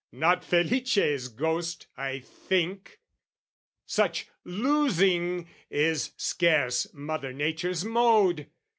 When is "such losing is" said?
3.85-6.13